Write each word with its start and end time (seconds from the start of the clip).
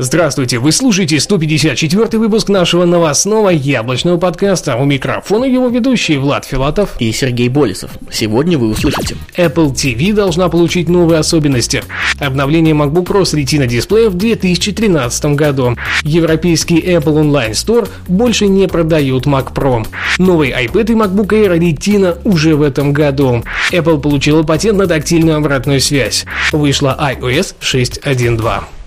Здравствуйте, 0.00 0.60
вы 0.60 0.70
слушаете 0.70 1.18
154 1.18 2.18
выпуск 2.20 2.48
нашего 2.48 2.84
новостного 2.84 3.48
яблочного 3.48 4.16
подкаста. 4.16 4.76
У 4.76 4.84
микрофона 4.84 5.44
его 5.44 5.66
ведущие 5.66 6.20
Влад 6.20 6.44
Филатов 6.44 6.94
и 7.00 7.10
Сергей 7.10 7.48
Болесов. 7.48 7.90
Сегодня 8.08 8.56
вы 8.58 8.68
услышите. 8.68 9.16
Apple 9.36 9.72
TV 9.72 10.12
должна 10.12 10.48
получить 10.48 10.88
новые 10.88 11.18
особенности. 11.18 11.82
Обновление 12.20 12.76
MacBook 12.76 13.06
Pro 13.06 13.24
с 13.24 13.34
Retina 13.34 13.66
дисплеем 13.66 14.10
в 14.10 14.14
2013 14.14 15.34
году. 15.34 15.76
Европейский 16.04 16.78
Apple 16.78 17.20
Online 17.20 17.50
Store 17.50 17.88
больше 18.06 18.46
не 18.46 18.68
продают 18.68 19.26
Mac 19.26 19.52
Pro. 19.52 19.84
Новый 20.18 20.50
iPad 20.50 20.92
и 20.92 20.94
MacBook 20.94 21.30
Air 21.30 21.58
Retina 21.58 22.18
уже 22.22 22.54
в 22.54 22.62
этом 22.62 22.92
году. 22.92 23.42
Apple 23.72 24.00
получила 24.00 24.44
патент 24.44 24.78
на 24.78 24.86
тактильную 24.86 25.38
обратную 25.38 25.80
связь. 25.80 26.24
Вышла 26.52 26.96
iOS 27.00 27.56
6.1.2. 27.60 28.77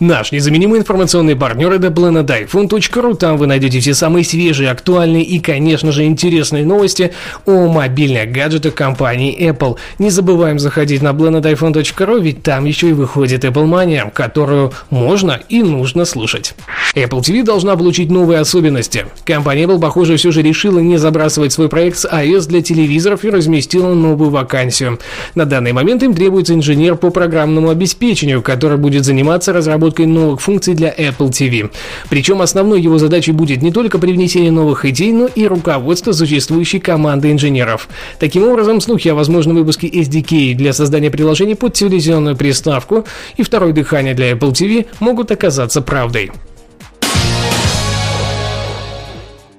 Наш 0.00 0.32
незаменимый 0.32 0.80
информационный 0.80 1.36
партнер 1.36 1.72
это 1.72 1.88
planetiphone.ru. 1.88 3.14
Там 3.16 3.36
вы 3.36 3.46
найдете 3.46 3.80
все 3.80 3.92
самые 3.92 4.24
свежие, 4.24 4.70
актуальные 4.70 5.24
и, 5.24 5.40
конечно 5.40 5.92
же, 5.92 6.06
интересные 6.06 6.64
новости 6.64 7.12
о 7.44 7.68
мобильных 7.68 8.32
гаджетах 8.32 8.74
компании 8.74 9.38
Apple. 9.38 9.76
Не 9.98 10.08
забываем 10.08 10.58
заходить 10.58 11.02
на 11.02 11.10
planetiphone.ru, 11.10 12.18
ведь 12.18 12.42
там 12.42 12.64
еще 12.64 12.88
и 12.88 12.92
выходит 12.94 13.44
Apple 13.44 13.66
Mania, 13.66 14.10
которую 14.10 14.72
можно 14.88 15.38
и 15.50 15.62
нужно 15.62 16.06
слушать. 16.06 16.54
Apple 16.94 17.20
TV 17.20 17.44
должна 17.44 17.76
получить 17.76 18.10
новые 18.10 18.40
особенности. 18.40 19.04
Компания 19.26 19.64
Apple, 19.64 19.80
похоже, 19.80 20.16
все 20.16 20.30
же 20.30 20.40
решила 20.40 20.78
не 20.78 20.96
забрасывать 20.96 21.52
свой 21.52 21.68
проект 21.68 21.98
с 21.98 22.08
iOS 22.08 22.48
для 22.48 22.62
телевизоров 22.62 23.26
и 23.26 23.30
разместила 23.30 23.92
новую 23.92 24.30
вакансию. 24.30 24.98
На 25.34 25.44
данный 25.44 25.72
момент 25.72 26.02
им 26.02 26.14
требуется 26.14 26.54
инженер 26.54 26.96
по 26.96 27.10
программному 27.10 27.68
обеспечению, 27.68 28.40
который 28.40 28.78
будет 28.78 29.04
заниматься 29.04 29.52
разработкой 29.52 29.89
разработкой 29.90 30.06
новых 30.06 30.40
функций 30.40 30.74
для 30.74 30.92
Apple 30.92 31.30
TV. 31.30 31.70
Причем 32.08 32.40
основной 32.40 32.80
его 32.80 32.98
задачей 32.98 33.32
будет 33.32 33.62
не 33.62 33.70
только 33.70 33.98
привнесение 33.98 34.50
новых 34.50 34.84
идей, 34.84 35.12
но 35.12 35.26
и 35.26 35.46
руководство 35.46 36.12
существующей 36.12 36.78
командой 36.78 37.32
инженеров. 37.32 37.88
Таким 38.18 38.44
образом, 38.44 38.80
слухи 38.80 39.08
о 39.08 39.14
возможном 39.14 39.56
выпуске 39.56 39.88
SDK 39.88 40.54
для 40.54 40.72
создания 40.72 41.10
приложений 41.10 41.56
под 41.56 41.74
телевизионную 41.74 42.36
приставку 42.36 43.04
и 43.36 43.42
второе 43.42 43.72
дыхание 43.72 44.14
для 44.14 44.32
Apple 44.32 44.52
TV 44.52 44.86
могут 45.00 45.30
оказаться 45.30 45.82
правдой. 45.82 46.30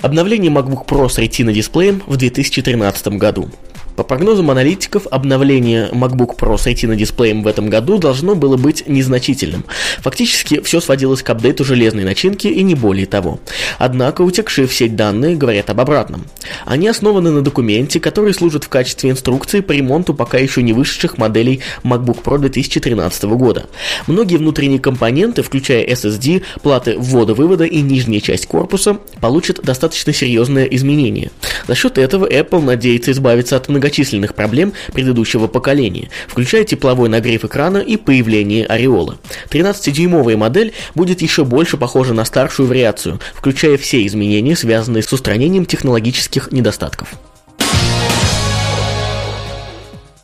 Обновление 0.00 0.52
MacBook 0.52 0.86
Pro 0.86 1.08
с 1.08 1.18
Retina 1.18 1.52
дисплеем 1.52 2.02
в 2.06 2.16
2013 2.16 3.18
году. 3.18 3.48
По 3.98 4.04
прогнозам 4.04 4.48
аналитиков, 4.52 5.08
обновление 5.10 5.88
MacBook 5.90 6.36
Pro 6.36 6.56
с 6.56 6.68
Retina 6.68 6.94
дисплеем 6.94 7.42
в 7.42 7.48
этом 7.48 7.68
году 7.68 7.98
должно 7.98 8.36
было 8.36 8.56
быть 8.56 8.84
незначительным. 8.86 9.64
Фактически 10.02 10.60
все 10.60 10.80
сводилось 10.80 11.24
к 11.24 11.30
апдейту 11.30 11.64
железной 11.64 12.04
начинки 12.04 12.46
и 12.46 12.62
не 12.62 12.76
более 12.76 13.06
того. 13.06 13.40
Однако 13.76 14.22
утекшие 14.22 14.68
в 14.68 14.72
сеть 14.72 14.94
данные 14.94 15.34
говорят 15.34 15.70
об 15.70 15.80
обратном. 15.80 16.26
Они 16.64 16.86
основаны 16.86 17.32
на 17.32 17.42
документе, 17.42 17.98
который 17.98 18.32
служит 18.34 18.62
в 18.62 18.68
качестве 18.68 19.10
инструкции 19.10 19.58
по 19.58 19.72
ремонту 19.72 20.14
пока 20.14 20.38
еще 20.38 20.62
не 20.62 20.72
вышедших 20.72 21.18
моделей 21.18 21.62
MacBook 21.82 22.22
Pro 22.22 22.38
2013 22.38 23.24
года. 23.24 23.66
Многие 24.06 24.36
внутренние 24.36 24.78
компоненты, 24.78 25.42
включая 25.42 25.84
SSD, 25.84 26.44
платы 26.62 26.94
ввода-вывода 26.96 27.64
и 27.64 27.80
нижняя 27.80 28.20
часть 28.20 28.46
корпуса, 28.46 28.98
получат 29.20 29.60
достаточно 29.64 30.12
серьезные 30.12 30.72
изменения. 30.76 31.32
За 31.66 31.74
счет 31.74 31.98
этого 31.98 32.30
Apple 32.30 32.62
надеется 32.62 33.10
избавиться 33.10 33.56
от 33.56 33.66
многочисленных 33.68 33.87
многочисленных 33.88 34.34
проблем 34.34 34.74
предыдущего 34.92 35.46
поколения, 35.46 36.10
включая 36.28 36.64
тепловой 36.64 37.08
нагрев 37.08 37.44
экрана 37.44 37.78
и 37.78 37.96
появление 37.96 38.66
ореола. 38.66 39.18
13-дюймовая 39.50 40.36
модель 40.36 40.74
будет 40.94 41.22
еще 41.22 41.44
больше 41.44 41.78
похожа 41.78 42.12
на 42.12 42.24
старшую 42.26 42.68
вариацию, 42.68 43.18
включая 43.34 43.78
все 43.78 44.06
изменения, 44.06 44.56
связанные 44.56 45.02
с 45.02 45.12
устранением 45.12 45.64
технологических 45.64 46.52
недостатков. 46.52 47.14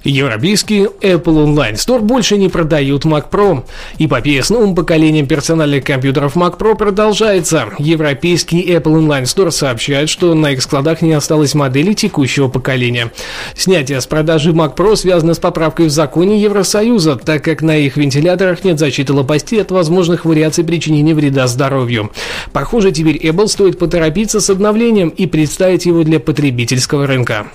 Европейский 0.05 0.85
Apple 1.01 1.47
Online 1.47 1.75
Store 1.75 2.01
больше 2.01 2.37
не 2.37 2.49
продают 2.49 3.05
Mac 3.05 3.31
Pro. 3.31 3.65
Эпопея 3.99 4.43
с 4.43 4.51
новым 4.51 4.75
поколением 4.75 5.27
персональных 5.27 5.85
компьютеров 5.85 6.37
Mac 6.37 6.59
Pro 6.59 6.77
продолжается. 6.77 7.69
Европейский 7.79 8.63
Apple 8.71 9.01
Online 9.01 9.25
Store 9.25 9.51
сообщает, 9.51 10.11
что 10.11 10.35
на 10.35 10.53
их 10.53 10.63
складах 10.63 11.03
не 11.03 11.13
осталось 11.13 11.55
моделей 11.55 11.95
текущего 11.95 12.49
поколения. 12.49 13.13
Снятие 13.57 14.01
с 14.01 14.07
продажи 14.07 14.53
Mac 14.53 14.77
Pro 14.77 14.95
связано 14.97 15.35
с 15.35 15.39
поправкой 15.39 15.87
в 15.87 15.91
законе 15.91 16.41
Евросоюза, 16.41 17.17
так 17.17 17.43
как 17.43 17.63
на 17.63 17.77
их 17.77 17.97
вентиляторах 17.97 18.65
нет 18.65 18.79
защиты 18.79 19.13
лопастей 19.13 19.63
от 19.63 19.71
возможных 19.71 20.25
вариаций 20.25 20.65
причинения 20.65 21.15
вреда 21.15 21.47
здоровью. 21.47 22.13
Похоже, 22.53 22.93
теперь 22.93 23.17
Apple 23.17 23.49
стоит 23.49 23.79
поторопиться 23.79 24.41
с 24.41 24.51
обновлением 24.51 25.09
и 25.09 25.27
представить 25.27 25.87
его 25.87 26.05
для 26.05 26.21
потребительского 26.21 27.07
рынка. 27.07 27.47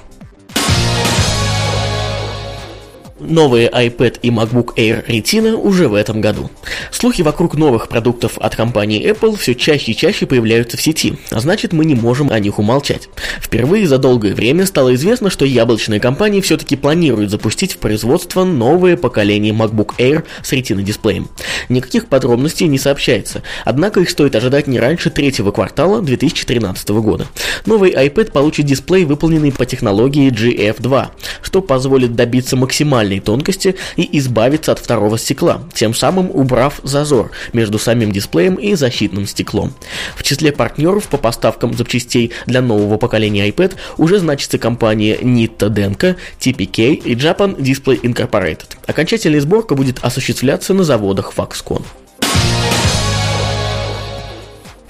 Новые 3.19 3.69
iPad 3.69 4.19
и 4.21 4.29
MacBook 4.29 4.75
Air 4.75 5.05
Retina 5.05 5.53
уже 5.53 5.89
в 5.89 5.93
этом 5.93 6.21
году. 6.21 6.49
Слухи 6.89 7.21
вокруг 7.21 7.55
новых 7.55 7.89
продуктов 7.89 8.37
от 8.37 8.55
компании 8.55 9.05
Apple 9.11 9.35
все 9.37 9.55
чаще 9.55 9.91
и 9.91 9.95
чаще 9.95 10.25
появляются 10.25 10.77
в 10.77 10.81
сети, 10.81 11.17
а 11.29 11.39
значит 11.41 11.73
мы 11.73 11.83
не 11.83 11.95
можем 11.95 12.31
о 12.31 12.39
них 12.39 12.59
умолчать. 12.59 13.09
Впервые 13.41 13.87
за 13.87 13.97
долгое 13.97 14.33
время 14.33 14.65
стало 14.65 14.95
известно, 14.95 15.29
что 15.29 15.43
яблочные 15.43 15.99
компании 15.99 16.39
все-таки 16.39 16.77
планируют 16.77 17.29
запустить 17.29 17.73
в 17.73 17.77
производство 17.77 18.45
новое 18.45 18.95
поколение 18.95 19.53
MacBook 19.53 19.97
Air 19.97 20.23
с 20.41 20.53
Retina 20.53 20.81
дисплеем. 20.81 21.27
Никаких 21.67 22.07
подробностей 22.07 22.67
не 22.67 22.77
сообщается, 22.77 23.43
однако 23.65 23.99
их 23.99 24.09
стоит 24.09 24.35
ожидать 24.35 24.67
не 24.67 24.79
раньше 24.79 25.09
третьего 25.09 25.51
квартала 25.51 26.01
2013 26.01 26.89
года. 26.89 27.27
Новый 27.65 27.91
iPad 27.91 28.31
получит 28.31 28.65
дисплей, 28.65 29.03
выполненный 29.03 29.51
по 29.51 29.65
технологии 29.65 30.31
GF2, 30.31 31.07
что 31.41 31.61
позволит 31.61 32.15
добиться 32.15 32.55
максимальной 32.55 33.08
средней 33.09 33.19
тонкости 33.19 33.75
и 33.97 34.17
избавиться 34.19 34.71
от 34.71 34.79
второго 34.79 35.17
стекла, 35.17 35.61
тем 35.73 35.93
самым 35.93 36.29
убрав 36.31 36.79
зазор 36.83 37.31
между 37.53 37.79
самим 37.79 38.11
дисплеем 38.11 38.55
и 38.55 38.75
защитным 38.75 39.25
стеклом. 39.27 39.73
В 40.15 40.23
числе 40.23 40.51
партнеров 40.51 41.07
по 41.07 41.17
поставкам 41.17 41.73
запчастей 41.73 42.31
для 42.45 42.61
нового 42.61 42.97
поколения 42.97 43.49
iPad 43.49 43.75
уже 43.97 44.19
значится 44.19 44.57
компания 44.57 45.17
Nitta 45.17 45.69
Denko, 45.69 46.15
TPK 46.39 46.93
и 46.93 47.15
Japan 47.15 47.55
Display 47.57 48.01
Incorporated. 48.01 48.77
Окончательная 48.85 49.41
сборка 49.41 49.75
будет 49.75 49.99
осуществляться 50.03 50.73
на 50.73 50.83
заводах 50.83 51.33
Foxconn. 51.35 51.83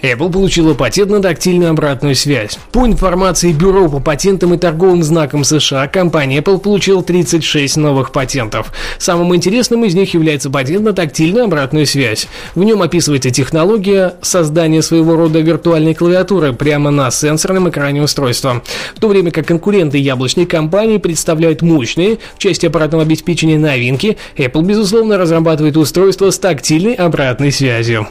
Apple 0.02 0.32
получила 0.32 0.74
патент 0.74 1.12
на 1.12 1.22
тактильную 1.22 1.72
обратную 1.72 2.16
связь. 2.16 2.58
По 2.72 2.86
информации 2.86 3.52
Бюро 3.52 3.90
по 3.90 4.00
патентам 4.00 4.54
и 4.54 4.58
торговым 4.58 5.04
знакам 5.04 5.44
США, 5.44 5.88
компания 5.88 6.40
Apple 6.40 6.60
получила 6.60 7.04
36 7.04 7.78
новых 7.78 8.12
патентов. 8.12 8.72
Самым 8.98 9.36
интересным 9.36 9.84
из 9.86 9.96
них 9.96 10.14
является 10.14 10.50
патент 10.50 10.84
на 10.84 10.94
тактильную 10.94 11.46
обратную 11.46 11.86
связь. 11.86 12.28
В 12.56 12.64
нем 12.64 12.82
описывается 12.82 13.32
технология 13.32 14.16
создания 14.22 14.82
своего 14.82 15.16
рода 15.16 15.40
виртуальной 15.40 15.94
клавиатуры 15.94 16.54
прямо 16.54 16.92
на 16.92 17.12
сенсорном 17.12 17.70
экране 17.70 18.02
устройства. 18.02 18.64
В 18.96 19.00
то 19.00 19.08
время 19.08 19.32
как 19.32 19.48
конкуренты 19.48 19.98
яблочной 19.98 20.46
компании 20.46 20.98
представляют 20.98 21.62
мощные 21.62 22.20
в 22.36 22.40
части 22.40 22.66
аппаратного 22.66 23.04
обеспечения 23.04 23.58
новинки, 23.58 24.18
Apple, 24.38 24.64
безусловно, 24.64 25.18
разрабатывает 25.18 25.78
устройство 25.78 26.30
с 26.30 26.40
тактильной 26.40 26.94
обратной 26.94 27.52
связью. 27.52 28.08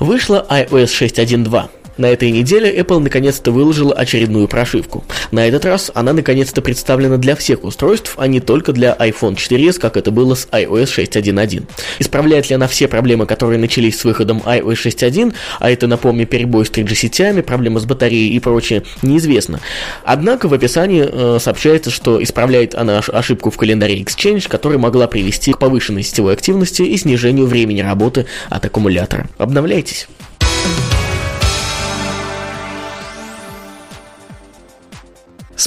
Вышла 0.00 0.46
iOS 0.50 0.86
6.1.2. 0.86 1.79
На 2.00 2.06
этой 2.06 2.30
неделе 2.30 2.74
Apple 2.80 3.00
наконец-то 3.00 3.52
выложила 3.52 3.92
очередную 3.92 4.48
прошивку. 4.48 5.04
На 5.32 5.46
этот 5.46 5.66
раз 5.66 5.90
она 5.92 6.14
наконец-то 6.14 6.62
представлена 6.62 7.18
для 7.18 7.36
всех 7.36 7.62
устройств, 7.62 8.14
а 8.16 8.26
не 8.26 8.40
только 8.40 8.72
для 8.72 8.96
iPhone 8.98 9.36
4s, 9.36 9.78
как 9.78 9.98
это 9.98 10.10
было 10.10 10.34
с 10.34 10.48
iOS 10.50 10.84
6.1.1. 10.96 11.64
Исправляет 11.98 12.48
ли 12.48 12.56
она 12.56 12.68
все 12.68 12.88
проблемы, 12.88 13.26
которые 13.26 13.58
начались 13.58 13.98
с 13.98 14.04
выходом 14.04 14.38
iOS 14.38 14.76
6.1, 14.76 15.34
а 15.58 15.70
это, 15.70 15.86
напомню, 15.88 16.26
перебой 16.26 16.64
с 16.64 16.70
3G-сетями, 16.70 17.42
проблемы 17.42 17.80
с 17.80 17.84
батареей 17.84 18.34
и 18.34 18.40
прочее, 18.40 18.82
неизвестно. 19.02 19.60
Однако 20.02 20.48
в 20.48 20.54
описании 20.54 21.06
э, 21.06 21.38
сообщается, 21.38 21.90
что 21.90 22.22
исправляет 22.22 22.74
она 22.74 23.00
ошибку 23.00 23.50
в 23.50 23.58
календаре 23.58 24.00
Exchange, 24.00 24.48
которая 24.48 24.78
могла 24.78 25.06
привести 25.06 25.52
к 25.52 25.58
повышенной 25.58 26.02
сетевой 26.02 26.32
активности 26.32 26.80
и 26.80 26.96
снижению 26.96 27.44
времени 27.44 27.82
работы 27.82 28.24
от 28.48 28.64
аккумулятора. 28.64 29.28
Обновляйтесь! 29.36 30.08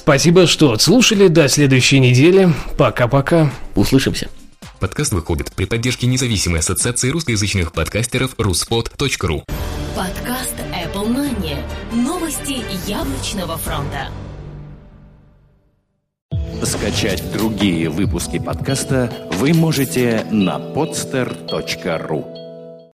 Спасибо, 0.03 0.47
что 0.47 0.77
слушали. 0.79 1.29
До 1.29 1.47
следующей 1.47 1.99
недели. 1.99 2.49
Пока-пока. 2.77 3.49
Услышимся. 3.73 4.29
Подкаст 4.81 5.13
выходит 5.13 5.53
при 5.53 5.63
поддержке 5.63 6.07
независимой 6.07 6.59
ассоциации 6.59 7.09
русскоязычных 7.09 7.71
подкастеров 7.71 8.35
ruspod.ru 8.35 9.43
Подкаст 9.95 10.55
Apple 10.73 11.07
Money. 11.07 11.55
Новости 11.93 12.65
яблочного 12.85 13.57
фронта. 13.57 14.09
Скачать 16.65 17.23
другие 17.31 17.89
выпуски 17.89 18.39
подкаста 18.39 19.09
вы 19.37 19.53
можете 19.53 20.27
на 20.29 20.57
podster.ru 20.57 22.42